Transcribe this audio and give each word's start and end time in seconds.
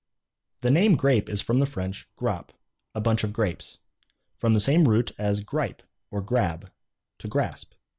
C. 0.01 0.03
C. 0.03 0.55
M. 0.55 0.59
The 0.73 0.79
name 0.79 0.95
grape 0.95 1.29
is 1.29 1.43
from 1.43 1.59
the 1.59 1.67
French 1.67 2.07
grappe, 2.15 2.53
a 2.95 3.01
bunch 3.01 3.23
of 3.23 3.31
grapes; 3.31 3.77
from 4.35 4.55
the 4.55 4.59
same 4.59 4.87
root 4.87 5.11
as 5.19 5.41
gripe 5.41 5.83
or 6.09 6.23
grab, 6.23 6.71
to 7.19 7.27
grasp. 7.27 7.75